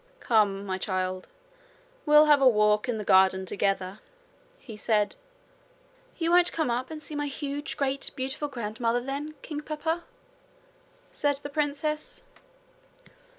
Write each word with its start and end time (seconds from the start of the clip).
'Come, 0.19 0.65
my 0.65 0.79
child; 0.79 1.27
we'll 2.07 2.25
have 2.25 2.41
a 2.41 2.47
walk 2.47 2.89
in 2.89 2.97
the 2.97 3.03
garden 3.03 3.45
together,' 3.45 3.99
he 4.57 4.75
said. 4.75 5.15
'You 6.17 6.31
won't 6.31 6.51
come 6.51 6.71
up 6.71 6.89
and 6.89 6.99
see 6.99 7.13
my 7.13 7.27
huge, 7.27 7.77
great, 7.77 8.09
beautiful 8.15 8.47
grandmother, 8.47 9.01
then, 9.01 9.35
king 9.43 9.61
papa?' 9.61 10.01
said 11.11 11.35
the 11.35 11.49
princess. 11.49 12.23